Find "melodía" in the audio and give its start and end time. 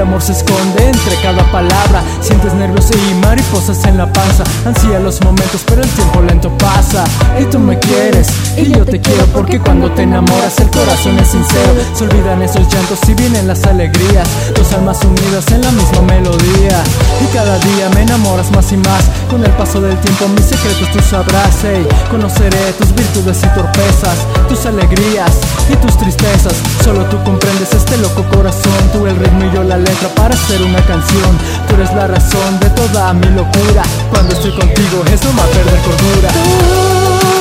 16.02-16.82